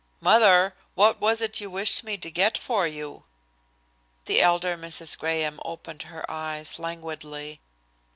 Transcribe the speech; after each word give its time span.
"Mother, 0.19 0.73
what 0.95 1.21
was 1.21 1.41
it 1.41 1.61
you 1.61 1.69
wished 1.69 2.03
me 2.03 2.17
to 2.17 2.31
get 2.31 2.57
for 2.57 2.87
you?" 2.87 3.25
The 4.25 4.41
elder 4.41 4.75
Mrs. 4.75 5.15
Graham 5.15 5.59
opened 5.63 6.01
her 6.09 6.25
eyes 6.27 6.79
languidly. 6.79 7.61